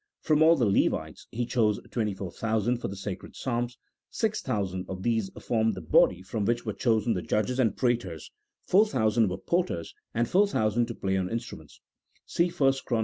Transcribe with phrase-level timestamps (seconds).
[0.19, 3.77] from all the Levites he chose twenty four thousand for the sacred psalms;
[4.09, 7.77] six thou sand of these formed the body from which were chosen the judges and
[7.77, 8.31] praetors,
[8.63, 11.81] four thousand were porters, and four thousand to play on instruments
[12.25, 12.99] (see 1 Chron.